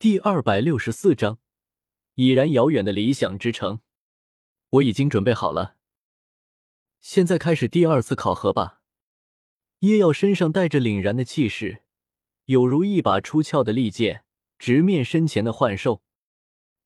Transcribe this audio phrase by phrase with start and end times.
[0.00, 1.40] 第二百六十四章，
[2.14, 3.80] 已然遥远的理想之城。
[4.70, 5.74] 我已经准备好了，
[7.00, 8.80] 现在开始第二次考核吧。
[9.80, 11.82] 叶耀身上带着凛然的气势，
[12.44, 14.22] 有如一把出鞘的利剑，
[14.56, 16.00] 直面身前的幻兽。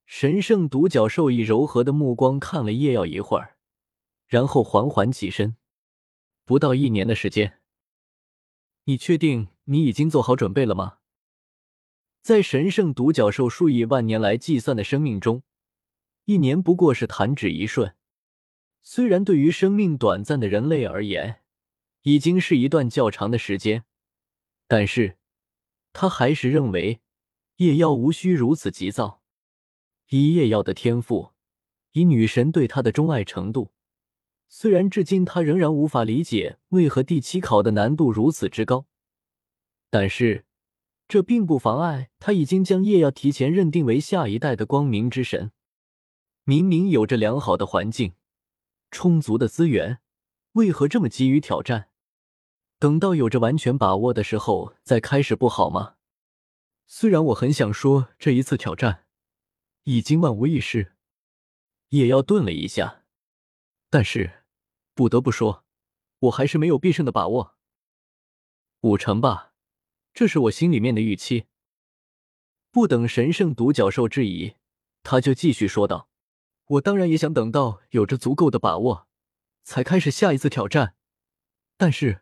[0.07, 3.57] 神圣独角兽以柔和的目光看了叶耀一会儿，
[4.25, 5.55] 然后缓缓起身。
[6.45, 7.59] 不到一年的时间，
[8.85, 10.97] 你确定你已经做好准备了吗？
[12.23, 15.43] 在神圣独角兽数亿万年来计算的生命中，
[16.23, 17.97] 一年不过是弹指一瞬。
[18.81, 21.41] 虽然对于生命短暂的人类而言，
[22.03, 23.83] 已经是一段较长的时间，
[24.69, 25.17] 但是
[25.91, 27.01] 他还是认为
[27.57, 29.21] 叶妖无需如此急躁。
[30.07, 31.33] 以叶妖的天赋，
[31.91, 33.73] 以女神对他的钟爱程度，
[34.47, 38.85] 虽然至今他仍然无法理解为何第七考的难度如此之高，
[39.89, 40.45] 但是。
[41.13, 45.51] 这并不妨碍他已经将叶耀提前认定为下一代的光明之神。
[46.43, 48.15] 明明有着良好的环境、
[48.89, 49.99] 充足的资源，
[50.53, 51.91] 为何这么急于挑战？
[52.79, 55.97] 等到有着完全把握的时候再开始不好吗？
[56.87, 59.05] 虽然我很想说这一次挑战
[59.83, 60.95] 已经万无一失，
[61.89, 63.03] 也要顿了一下，
[63.91, 64.45] 但是
[64.95, 65.63] 不得不说，
[66.21, 67.55] 我还是没有必胜的把握。
[68.81, 69.52] 五成吧。
[70.13, 71.45] 这是我心里面的预期。
[72.71, 74.55] 不等神圣独角兽质疑，
[75.01, 76.09] 他就继续说道
[76.65, 79.07] ：“我当然也想等到有着足够的把握，
[79.63, 80.95] 才开始下一次挑战。
[81.77, 82.21] 但是，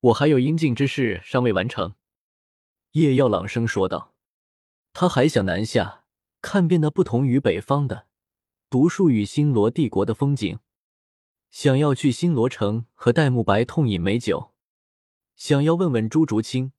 [0.00, 1.94] 我还有应尽之事尚未完成。”
[2.92, 4.14] 叶耀朗声说道
[4.92, 6.04] ：“他还想南下，
[6.40, 8.06] 看遍那不同于北方的
[8.70, 10.58] 独树与星罗帝国的风景，
[11.50, 14.52] 想要去星罗城和戴沐白痛饮美酒。”
[15.38, 16.72] 想要问问朱竹清，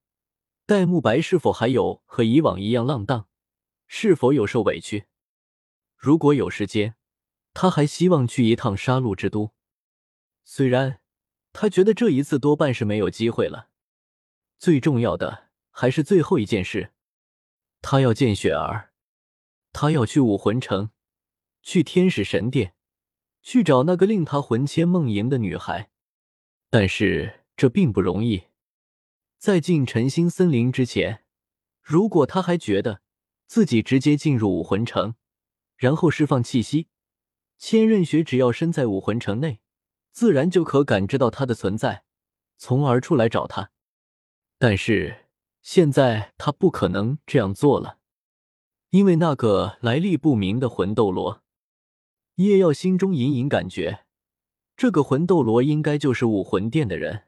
[0.66, 3.30] 戴沐白是否还有和以往一样浪荡，
[3.88, 5.06] 是否有受委屈？
[5.96, 6.96] 如果有时间，
[7.54, 9.54] 他还希望去一趟杀戮之都。
[10.44, 11.00] 虽然
[11.54, 13.70] 他觉得这一次多半是没有机会了。
[14.58, 16.92] 最重要的还是最后一件事，
[17.82, 18.92] 他要见雪儿，
[19.72, 20.92] 他要去武魂城，
[21.62, 22.76] 去天使神殿，
[23.42, 25.90] 去找那个令他魂牵梦萦的女孩。
[26.70, 28.49] 但是这并不容易。
[29.40, 31.24] 在进晨星森林之前，
[31.82, 33.02] 如果他还觉得
[33.48, 35.16] 自己直接进入武魂城，
[35.78, 36.90] 然后释放气息，
[37.58, 39.62] 千仞雪只要身在武魂城内，
[40.12, 42.04] 自然就可感知到他的存在，
[42.58, 43.72] 从而出来找他。
[44.58, 45.28] 但是
[45.62, 48.00] 现在他不可能这样做了，
[48.90, 51.42] 因为那个来历不明的魂斗罗，
[52.36, 54.04] 叶耀心中隐隐感觉，
[54.76, 57.24] 这个魂斗罗应该就是武魂殿的人。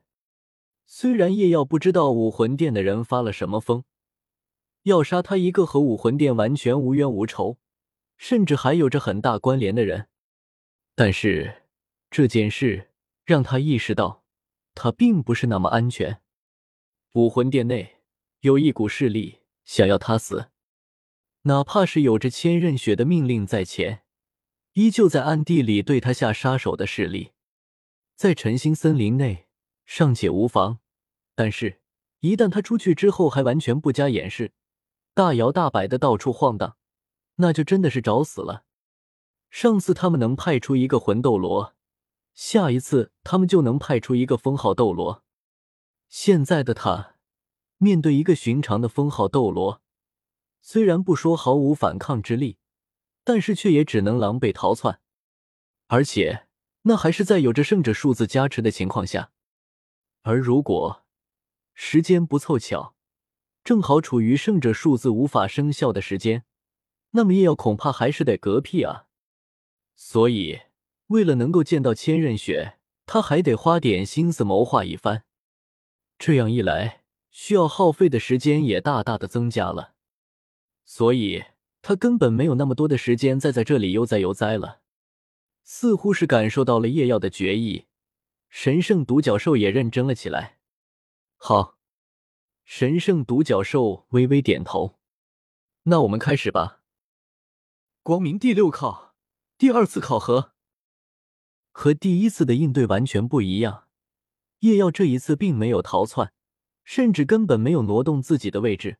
[0.94, 3.86] 虽然叶耀不知道武魂殿的人发了什么疯，
[4.84, 7.58] 要杀他一个和武魂殿完全无冤无仇，
[8.18, 10.10] 甚至还有着很大关联的人，
[10.94, 11.64] 但是
[12.10, 12.92] 这件事
[13.24, 14.26] 让他意识到，
[14.76, 16.20] 他并不是那么安全。
[17.14, 18.02] 武魂殿内
[18.42, 20.50] 有一股势力想要他死，
[21.44, 24.04] 哪怕是有着千仞雪的命令在前，
[24.74, 27.32] 依旧在暗地里对他下杀手的势力，
[28.18, 29.48] 在晨星森林内
[29.86, 30.81] 尚且无妨。
[31.42, 31.82] 但是，
[32.20, 34.54] 一旦他出去之后还完全不加掩饰，
[35.16, 36.78] 大摇大摆的到处晃荡，
[37.38, 38.64] 那就真的是找死了。
[39.50, 41.74] 上次他们能派出一个魂斗罗，
[42.36, 45.24] 下一次他们就能派出一个封号斗罗。
[46.10, 47.16] 现在的他，
[47.80, 49.82] 面对一个寻常的封号斗罗，
[50.62, 52.60] 虽然不说毫无反抗之力，
[53.24, 55.02] 但是却也只能狼狈逃窜，
[55.88, 56.46] 而且
[56.84, 59.32] 那还是在有着圣者数字加持的情况下。
[60.22, 61.00] 而如果……
[61.84, 62.94] 时间不凑巧，
[63.64, 66.46] 正好处于圣者数字无法生效的时间，
[67.10, 69.08] 那么叶耀恐怕还是得嗝屁啊！
[69.96, 70.60] 所以，
[71.08, 72.78] 为了能够见到千仞雪，
[73.08, 75.24] 他还得花点心思谋划一番。
[76.20, 79.96] 这样一来，需要耗费的时间也大大的增加了。
[80.86, 81.46] 所以，
[81.82, 84.82] 他根本没有那么多的时间再在这里悠哉悠哉了。
[85.64, 87.88] 似乎是感受到了叶耀的决意，
[88.50, 90.60] 神圣独角兽也认真了起来。
[91.44, 91.76] 好，
[92.64, 95.00] 神圣独角兽微微点头。
[95.86, 96.84] 那我们开始吧。
[98.04, 99.16] 光明第六考，
[99.58, 100.54] 第二次考核，
[101.72, 103.88] 和第一次的应对完全不一样。
[104.60, 106.32] 叶耀这一次并没有逃窜，
[106.84, 109.00] 甚至根本没有挪动自己的位置。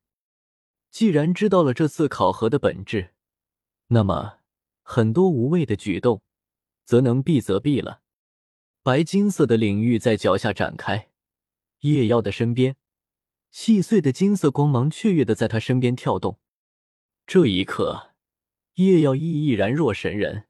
[0.90, 3.14] 既然知道了这次考核的本质，
[3.90, 4.40] 那么
[4.82, 6.24] 很多无谓的举动，
[6.86, 8.02] 则能避则避了。
[8.82, 11.11] 白金色的领域在脚下展开。
[11.82, 12.76] 叶耀的身边，
[13.52, 16.40] 细碎的金色光芒雀跃的在他身边跳动。
[17.28, 18.14] 这一刻，
[18.76, 20.48] 叶耀毅毅然若神人，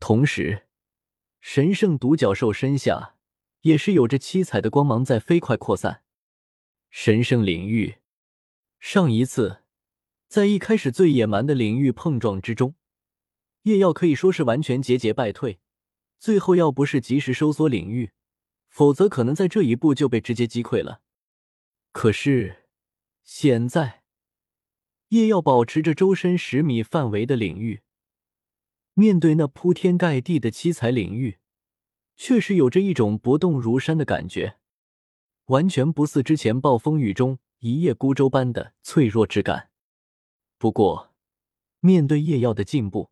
[0.00, 0.66] 同时，
[1.40, 3.16] 神圣独角兽身下
[3.62, 6.02] 也是有着七彩的光芒在飞快扩散。
[6.90, 7.96] 神圣领域，
[8.78, 9.62] 上一次
[10.28, 12.74] 在一开始最野蛮的领域碰撞之中，
[13.62, 15.60] 叶耀可以说是完全节节败退。
[16.18, 18.12] 最后要不是及时收缩领域，
[18.72, 21.02] 否则可能在这一步就被直接击溃了。
[21.92, 22.64] 可是
[23.22, 24.02] 现在，
[25.08, 27.82] 叶耀保持着周身十米范围的领域，
[28.94, 31.38] 面对那铺天盖地的七彩领域，
[32.16, 34.56] 确实有着一种不动如山的感觉，
[35.46, 39.68] 完全不似之前暴风雨中一叶孤舟般的脆弱之感。
[40.56, 41.12] 不过，
[41.80, 43.10] 面对夜耀的进步，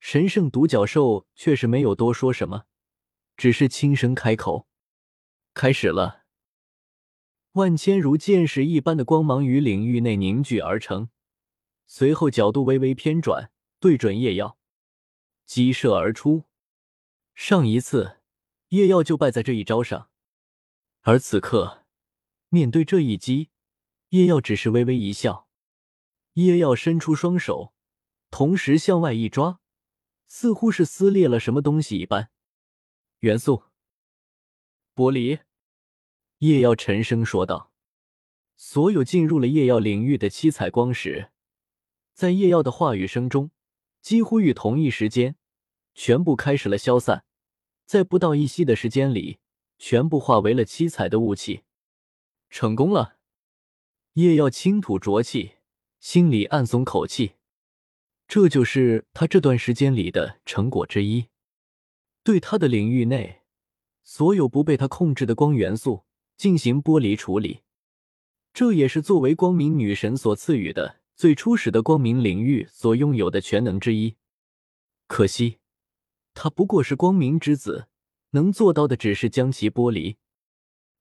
[0.00, 2.64] 神圣独角兽却是没有多说什么，
[3.36, 4.66] 只是轻声开口
[5.54, 6.24] ：“开始了。”
[7.52, 11.10] 万千如箭矢一般的光芒于领域内凝聚而成，
[11.86, 14.56] 随后角度微微偏转，对准叶耀，
[15.44, 16.44] 激射而出。
[17.34, 18.20] 上一次
[18.68, 20.10] 叶耀就败在这一招上，
[21.02, 21.84] 而此刻
[22.48, 23.50] 面对这一击，
[24.10, 25.48] 叶耀只是微微一笑。
[26.34, 27.74] 叶耀伸出双手，
[28.30, 29.60] 同时向外一抓。
[30.26, 32.30] 似乎是撕裂了什么东西一般。
[33.18, 33.64] 元素，
[34.94, 35.40] 玻璃。
[36.38, 37.70] 叶耀沉声说道
[38.56, 41.30] ：“所有进入了夜耀领域的七彩光石，
[42.14, 43.50] 在叶耀的话语声中，
[44.00, 45.36] 几乎与同一时间，
[45.94, 47.24] 全部开始了消散。
[47.84, 49.38] 在不到一息的时间里，
[49.78, 51.62] 全部化为了七彩的雾气。
[52.50, 53.18] 成功了。”
[54.14, 55.52] 叶耀轻吐浊气，
[56.00, 57.36] 心里暗松口气。
[58.26, 61.28] 这就是他这段时间里的成果之一。
[62.22, 63.41] 对他的领域内
[64.02, 66.04] 所有不被他控制的光元素
[66.36, 67.62] 进行剥离处理，
[68.52, 74.16] 这也是作为光明女神所赐予的最初始的光明领域所拥有的全能之一。
[75.06, 75.58] 可惜，
[76.34, 77.86] 他不过是光明之子，
[78.30, 80.16] 能做到的只是将其剥离。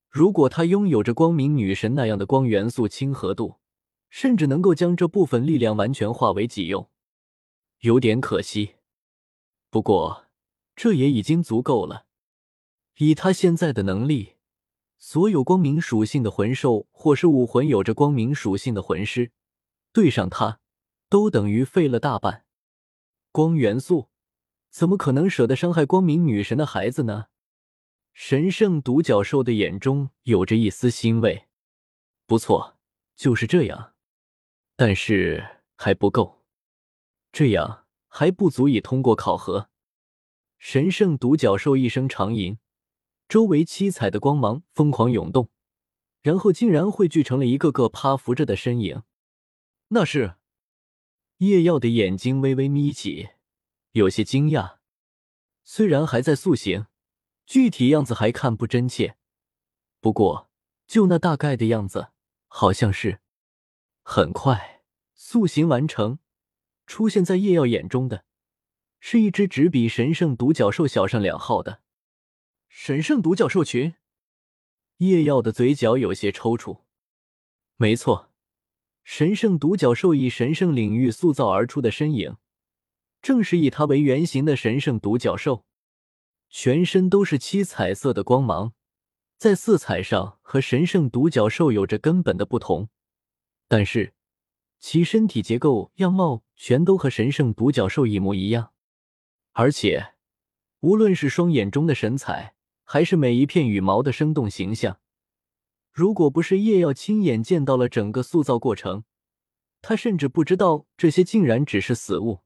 [0.09, 3.59] 如果他拥有着光明女神那样的光元素亲和度，
[4.09, 6.89] 甚至能够将这部分力量完全化为己用。
[7.79, 8.75] 有点可惜，
[9.69, 10.27] 不过
[10.75, 12.05] 这也已经足够了。
[13.03, 14.35] 以他现在的能力，
[14.99, 19.31] 所有光明属性的魂兽或是武魂有着光明属性的魂师，
[19.91, 20.59] 对上他
[21.09, 22.45] 都等于废了大半。
[23.31, 24.11] 光元素
[24.69, 27.25] 怎么可能舍得伤害光明女神的孩子呢？
[28.13, 31.47] 神圣独角兽的眼中有着一丝欣慰。
[32.27, 32.77] 不错，
[33.15, 33.95] 就是这样，
[34.75, 36.43] 但是还不够。
[37.31, 39.71] 这样还不足以通过考核。
[40.59, 42.59] 神圣独角兽一声长吟，
[43.31, 45.49] 周围七彩的光芒疯狂涌动，
[46.21, 49.03] 然后竟然汇聚成了一个个趴伏着的身影。
[49.87, 50.35] 那是
[51.37, 53.29] 叶耀的眼睛微微眯起，
[53.93, 54.79] 有些惊讶。
[55.63, 56.87] 虽然还在塑形，
[57.45, 59.15] 具体样子还看不真切，
[60.01, 60.49] 不过
[60.85, 62.09] 就那大概的样子，
[62.49, 63.21] 好像是
[64.03, 64.81] 很快
[65.13, 66.19] 塑形完成。
[66.85, 68.25] 出现在叶耀眼中的，
[68.99, 71.81] 是一只只比神圣独角兽小上两号的
[72.73, 73.93] 神圣独角兽群。
[74.97, 76.79] 叶耀的嘴角有些抽搐。
[77.75, 78.31] 没错，
[79.03, 82.37] 神圣独角兽以神圣领域塑造而出的身影，
[83.21, 85.65] 正是以它为原型的神圣独角兽。
[86.49, 88.73] 全身都是七彩色的光芒，
[89.37, 92.89] 在色彩上和神圣独角兽有着根本的不同，
[93.67, 94.13] 但是。
[94.79, 98.73] 其身体结构、样貌全都和神圣独角兽一模一样，
[99.51, 100.15] 而且
[100.79, 102.55] 无论是双眼中的神采，
[102.93, 104.99] 还是每一片羽毛的生动形象，
[105.93, 109.05] 如果不是叶耀亲眼见到了整个塑造过程，
[109.81, 112.39] 他甚至不知道这些竟然只是死物。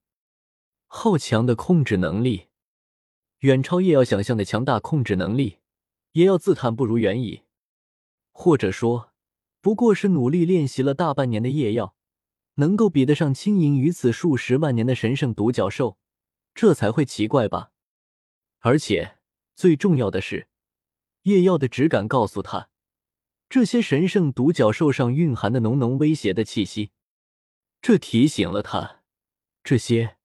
[0.86, 2.50] 好强的控制能力，
[3.40, 5.58] 远超叶耀想象的强大控制能力，
[6.12, 7.42] 也要自叹不如远矣。
[8.32, 9.12] 或者说，
[9.62, 11.96] 不过是努力练习了大半年的叶耀。
[12.58, 15.98] 能够比得上轻盈于此数十万年的神圣独角兽，
[16.54, 17.72] 这才会奇怪吧？
[18.60, 19.15] 而且
[19.56, 20.48] 最重要的是，
[21.24, 22.70] 夜耀的直感告诉他，
[23.50, 26.92] 这些神圣独角兽上蕴含的浓浓威胁的气息，
[27.82, 29.02] 这提醒了他，
[29.64, 30.18] 这些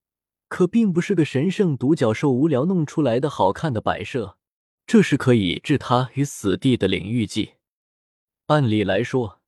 [0.49, 4.37] 可并不是个神圣独角兽无聊弄出来的好看的摆设，
[4.87, 7.55] 这是可以置他于死地的领域技。
[8.47, 9.39] 按理来说。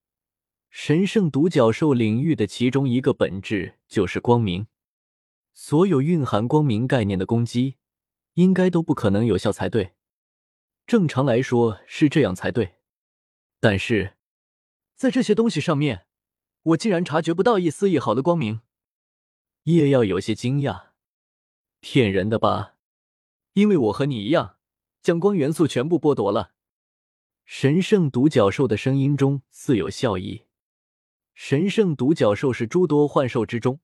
[0.74, 4.68] 神圣独角兽领域的其中一个本质就是光明，
[5.52, 7.76] 所有蕴含光明概念的攻击，
[8.34, 9.94] 应该都不可能有效才对。
[10.86, 12.76] 正常来说是这样才对，
[13.60, 14.16] 但是
[14.94, 16.06] 在这些东西上面，
[16.62, 18.60] 我竟然察觉不到一丝一毫的光明。
[19.64, 20.88] 叶耀有些惊讶
[21.80, 22.74] ：“骗人的吧？
[23.52, 24.56] 因为我和你一样，
[25.00, 26.52] 将光元素全部剥夺了。”
[27.44, 30.46] 神圣独角兽的声音中似有笑意。
[31.34, 33.80] 神圣独角兽是诸多幻兽之中，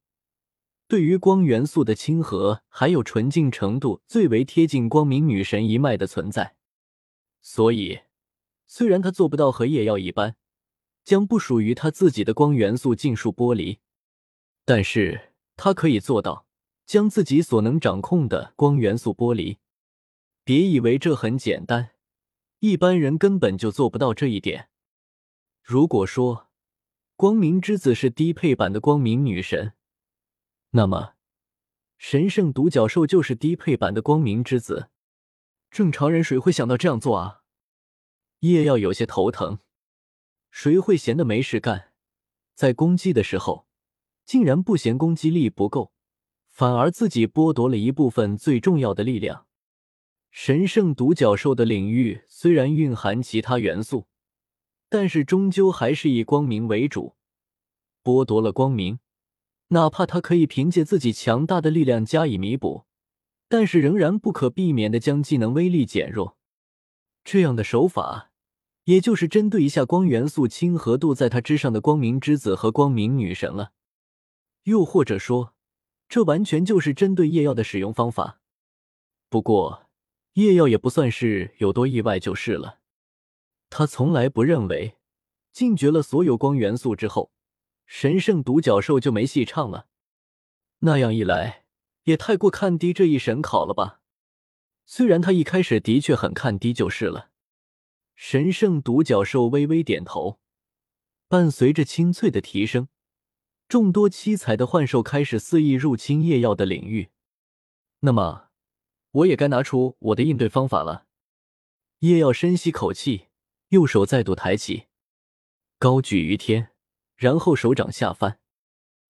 [0.88, 6.56] 对于光元素的亲和还有纯净程度最为贴近光明女神一脉的存在，
[7.42, 8.00] 所以
[8.66, 10.36] 虽然他做不到和叶耀一般，
[11.04, 13.80] 将不属于他自己的光元素尽数剥离，
[14.64, 16.46] 但是他可以做到
[16.86, 19.58] 将自己所能掌控的光元素剥离。
[20.42, 21.90] 别以为这很简单。
[22.60, 24.70] 一般人根本就做不到这一点。
[25.62, 26.48] 如果说
[27.14, 29.74] 光明之子是低配版的光明女神，
[30.70, 31.14] 那么
[31.96, 34.90] 神圣独角兽就是低配版的光明之子。
[35.70, 37.42] 正常人谁会想到这样做啊？
[38.40, 39.58] 叶耀有些头疼。
[40.50, 41.92] 谁会闲的没事干，
[42.54, 43.66] 在攻击的时候
[44.24, 45.92] 竟然不嫌攻击力不够，
[46.48, 49.46] 反而自己剥夺了一部分最重要的力量？
[50.30, 54.06] 神圣独角兽的领域虽然蕴含其他元素，
[54.88, 57.16] 但是终究还是以光明为主。
[58.02, 59.00] 剥夺了光明，
[59.68, 62.84] 哪怕他可以凭借自己强大的力量加以弥补，
[63.48, 66.36] 但是仍然不可避免的将技能威力减弱。
[67.24, 68.30] 这样的手法，
[68.84, 73.72] 也就是针对一下光元素亲和度在他之上的光明之子和光明女神了。
[74.64, 75.54] 又或者说，
[76.08, 78.40] 这完全就是针对夜药的使用方法。
[79.28, 79.86] 不过，
[80.34, 82.78] 夜耀也不算是有多意外就是了。
[83.68, 84.96] 他从来不认为
[85.52, 87.30] 禁绝了所有光元素之后，
[87.88, 89.88] 神圣独角兽就没戏唱了。
[90.80, 91.64] 那样一来，
[92.04, 94.02] 也太过看低这一神考了吧？
[94.84, 97.30] 虽然他一开始的确很看低就是了。
[98.14, 100.38] 神圣独角兽微微点头，
[101.26, 102.88] 伴随着清脆的提升，
[103.66, 107.08] 众多七彩的幻兽开始肆意入侵叶耀的领域。
[108.00, 108.44] 那么。
[109.12, 111.06] 我也该拿出我的应对方法了。
[112.00, 113.28] 叶耀深吸口气，
[113.70, 114.84] 右手再度抬起，
[115.78, 116.72] 高举于天，
[117.18, 118.38] 然后手掌下翻，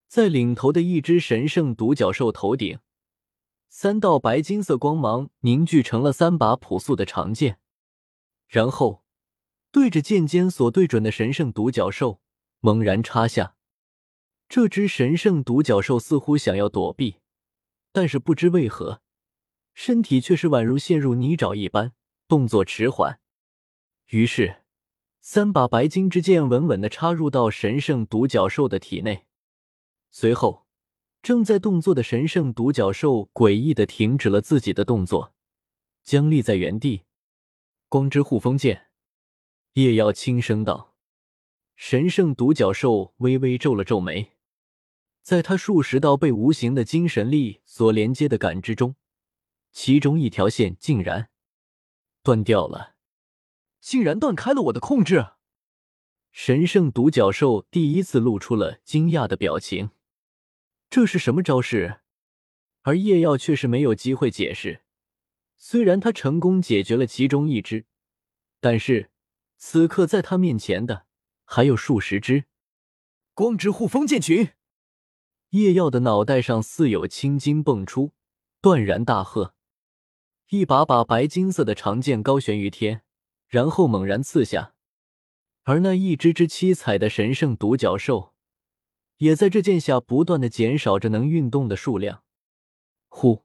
[0.07, 2.79] 在领头的一只神圣独角兽头顶，
[3.69, 7.61] 三道白金色光芒凝聚成了三把朴素的长剑，
[8.47, 9.05] 然后
[9.71, 12.23] 对着剑尖所对准的神圣独角兽
[12.61, 13.57] 猛然插下。
[14.49, 17.17] 这只神圣独角兽似乎想要躲避，
[17.93, 19.03] 但是不知为何。
[19.75, 21.93] 身体却是宛如陷入泥沼一般，
[22.27, 23.21] 动作迟缓。
[24.07, 24.63] 于是，
[25.21, 29.27] 三把白金之剑稳稳的插入到神圣独角兽的体内。
[30.11, 30.67] 随后，
[31.23, 35.35] 正在动作的神圣独角兽诡异的停止了自己的动作，
[36.03, 37.03] 僵立在原地。
[37.89, 38.89] 光之护风剑，
[39.75, 40.95] 叶耀轻声道。
[41.77, 44.33] 神圣独角兽微微皱了皱眉，
[45.23, 48.97] 在他数十道被无形的精神力所连接的感知中。
[49.71, 51.31] 其中一条线竟然
[52.23, 52.97] 断掉了，
[53.81, 55.27] 竟然断开了我的控制！
[56.31, 59.91] 神圣独角兽第一次露出了惊讶的表情。
[60.91, 62.01] 这是什么招式？
[62.83, 64.83] 而叶耀却是没有机会解释。
[65.57, 67.87] 虽然他成功解决了其中一只，
[68.61, 69.11] 但是
[69.57, 71.07] 此刻在他面前的
[71.45, 72.45] 还有数十只
[73.35, 74.51] 光之护风剑群。
[75.51, 78.13] 叶耀的脑袋上似有青筋蹦出，
[78.61, 79.55] 断然大喝。
[80.51, 83.03] 一把把白金色的长剑高悬于天，
[83.49, 84.75] 然后猛然刺下，
[85.65, 88.35] 而那一只只七彩的神圣独角兽，
[89.17, 92.23] 也在这剑下不断的减少着能运动的数量。
[93.09, 93.45] 呼，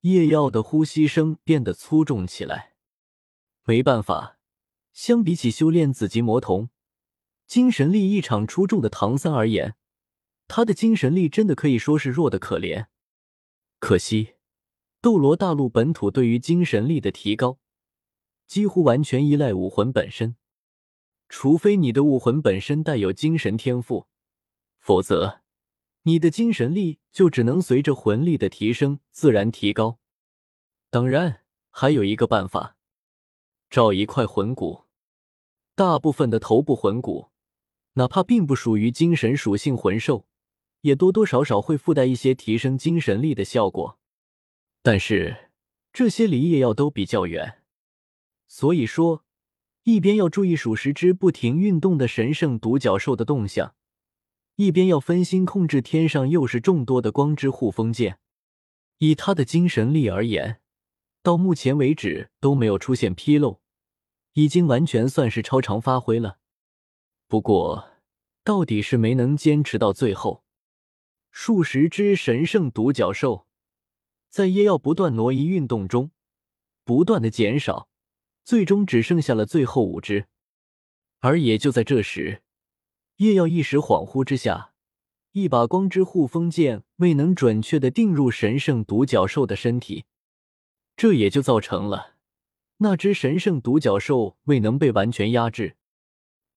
[0.00, 2.74] 夜耀的呼吸声变得粗重起来。
[3.64, 4.38] 没办法，
[4.92, 6.70] 相比起修炼紫极魔瞳，
[7.46, 9.76] 精神力异常出众的唐三而言，
[10.48, 12.86] 他的精神力真的可以说是弱的可怜。
[13.78, 14.34] 可惜。
[15.00, 17.58] 斗罗大陆本土对于精神力的提高，
[18.46, 20.36] 几乎完全依赖武魂本身。
[21.28, 24.06] 除非你的武魂本身带有精神天赋，
[24.78, 25.40] 否则
[26.02, 29.98] 你的精神力就只能随着魂力的提升自然提高。
[30.90, 32.76] 当然，还有一个办法，
[33.68, 34.84] 找一块魂骨。
[35.74, 37.30] 大部分的头部魂骨，
[37.94, 40.28] 哪怕并不属于精神属性魂兽，
[40.82, 43.98] 也多多少少会附带一些提升精神力的效果。
[44.82, 45.50] 但是
[45.92, 47.63] 这些离叶药都比较远，
[48.54, 49.24] 所以说
[49.82, 53.74] 一边要注意数十只不停运动的神圣独角兽的动向，
[54.54, 58.20] 一边要分心控制天上又是众多的光之护风剑。
[58.98, 60.60] 以他的精神力而言，
[61.20, 63.58] 到目前为止都没有出现纰漏，
[64.34, 66.38] 已经完全算是超常发挥了。
[67.26, 67.90] 不过，
[68.44, 70.44] 到底是没能坚持到最后。
[71.32, 73.48] 数十只神圣独角兽
[74.28, 76.12] 在叶耀不断挪移运动中，
[76.84, 77.88] 不断的减少，
[78.44, 80.26] 最终只剩下了最后五只。
[81.20, 82.42] 而也就在这时，
[83.16, 84.72] 叶耀一时恍惚之下，
[85.32, 90.04] 一把光之护风剑未能准确的定入神圣独角兽的身体，
[90.96, 92.16] 这也就造成了
[92.78, 95.76] 那只神圣独角兽未能被完全压制。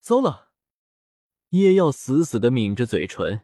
[0.00, 0.50] 糟了！
[1.50, 3.40] 叶耀死死的抿着嘴唇，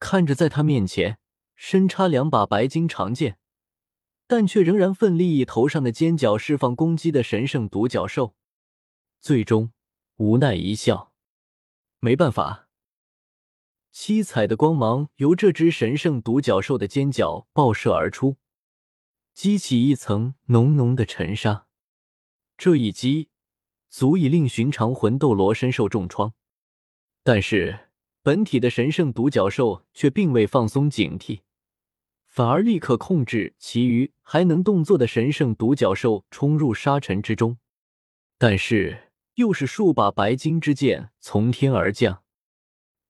[0.00, 1.18] 看着在他面前
[1.54, 3.38] 身插两把白金长剑，
[4.34, 8.34] 但却仍然奋力以头上的尖角释放攻击的神圣独角兽，
[9.20, 9.72] 最终
[10.16, 11.12] 无奈一笑，
[12.00, 12.66] 没办法。
[13.90, 18.38] 七彩的光芒由这只神圣独角兽的尖角爆射而出，
[19.34, 21.66] 激起一层浓浓的尘沙。
[22.56, 23.28] 这一击
[23.90, 26.32] 足以令寻常魂斗罗身受重创。
[27.22, 27.90] 但是，
[28.22, 31.40] 本体的神圣独角兽却并未放松警惕，
[32.32, 37.58] 反而立刻控制其余还能动作的神圣独角兽冲入沙尘之中。
[38.38, 42.24] 但是，又是数把白金之剑从天而降，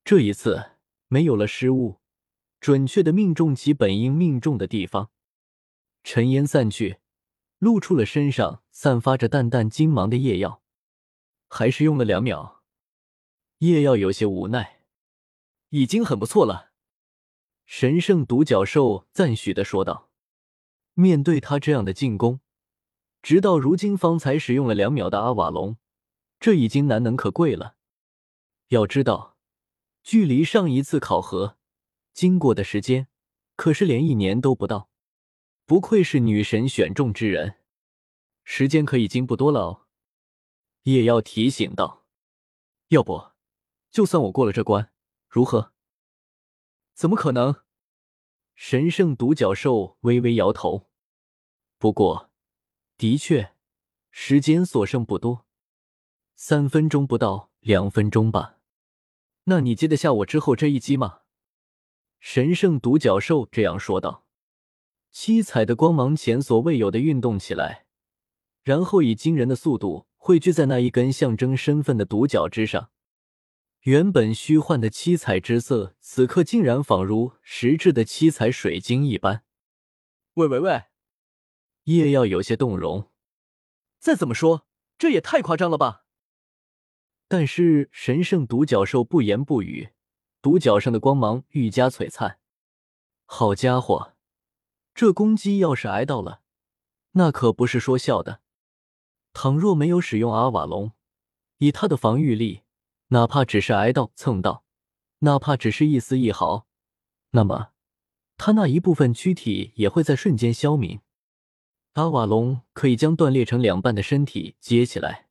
[0.03, 0.73] 这一次
[1.07, 2.01] 没有了失误，
[2.59, 5.13] 准确的命中其本应命中的地方。
[6.03, 6.99] 尘烟散去，
[7.61, 10.63] 露出了身上散发着淡淡金芒的夜耀，
[11.47, 12.65] 还是用了两秒。
[13.59, 14.81] 夜耀有些无奈，
[15.69, 16.72] 已经很不错了。
[17.75, 20.11] 神圣独角兽赞许的说道
[20.93, 22.41] ：“面对他这样的进攻，
[23.23, 25.79] 直到如今方才使用了两秒的阿瓦隆，
[26.39, 27.77] 这已经难能可贵了。
[28.69, 29.39] 要知道，
[30.03, 31.57] 距离上一次考核
[32.13, 33.09] 经过的时间，
[33.57, 34.91] 可是连一年都不到。
[35.65, 37.55] 不愧是女神选中之人，
[38.45, 39.87] 时间可已经不多了哦。”
[40.85, 42.05] 也要提醒道
[42.89, 43.33] ：“要不？”
[43.91, 44.93] 就算我过了这关，
[45.27, 45.72] 如何？
[46.95, 47.63] 怎么可能？
[48.55, 50.89] 神圣独角兽微微摇头。
[51.79, 52.31] 不过，
[52.97, 53.55] 的确，
[54.11, 55.47] 时间所剩不多，
[56.37, 58.59] 三分钟不到，两分钟吧。
[59.45, 61.23] 那你接得下我之后这一击吗？
[62.21, 64.25] 神圣独角兽这样说道。
[65.11, 67.87] 七彩的光芒前所未有的运动起来，
[68.63, 72.92] 然后以惊人的速度汇聚在那一根象征身份的独角之上。
[73.83, 79.43] 原本虚幻的七彩之色，此刻竟然仿如实质的七彩水晶一般。
[80.35, 80.85] 喂喂喂！
[81.85, 83.11] 叶耀有些动容。
[83.99, 86.05] 再怎么说，这也太夸张了吧？
[87.27, 89.91] 但是神圣独角兽不言不语，
[90.41, 92.39] 独角上的光芒愈加璀璨。
[93.25, 94.15] 好家伙，
[94.95, 96.43] 这攻击要是挨到了，
[97.13, 98.43] 那可不是说笑的。
[99.33, 100.93] 倘若没有使用阿瓦隆，
[101.59, 102.62] 以他的防御力，
[103.13, 104.65] 哪怕只是挨到蹭到，
[105.19, 106.67] 哪怕只是一丝一毫，
[107.33, 107.73] 那么
[108.39, 111.01] 他那一部分躯体也会在瞬间消泯。
[111.93, 115.29] 阿瓦隆可以将断裂成两半的身体接起来，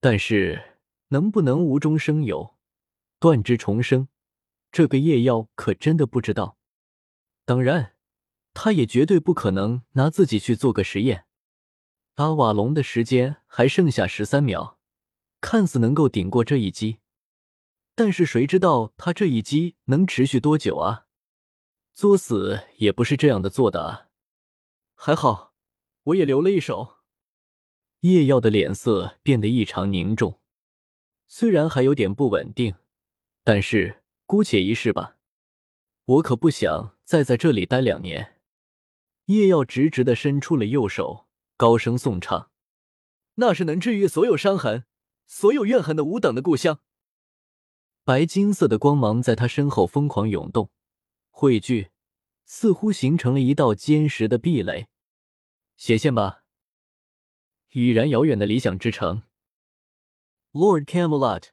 [0.00, 0.78] 但是
[1.08, 2.54] 能不能无中生有，
[3.18, 4.06] 断肢重生，
[4.70, 6.58] 这个夜妖可真的不知道。
[7.44, 7.94] 当然，
[8.52, 11.24] 他也绝对不可能拿自己去做个实验。
[12.14, 14.78] 阿瓦隆的时间还剩下十三秒。
[15.44, 17.00] 看似能够顶过这一击，
[17.94, 21.04] 但是谁知道他这一击能持续多久啊？
[21.92, 24.08] 作死也不是这样的做的啊！
[24.94, 25.52] 还好，
[26.04, 26.96] 我也留了一手。
[28.00, 30.40] 叶耀的脸色变得异常凝重，
[31.26, 32.76] 虽然还有点不稳定，
[33.42, 35.18] 但是姑且一试吧。
[36.06, 38.40] 我可不想再在这里待两年。
[39.26, 41.26] 叶耀直直的伸出了右手，
[41.58, 42.50] 高声颂唱
[43.36, 44.86] ：“那是能治愈所有伤痕。”
[45.26, 46.80] 所有怨恨的无等的故乡，
[48.04, 50.70] 白金色的光芒在他身后疯狂涌动，
[51.30, 51.90] 汇聚，
[52.44, 54.88] 似乎形成了一道坚实的壁垒。
[55.76, 56.44] 显现吧，
[57.72, 59.24] 已然遥远的理想之城
[60.52, 61.48] ，Lord Camelot。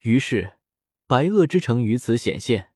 [0.00, 0.58] 于是，
[1.06, 2.69] 白垩之城于此显现。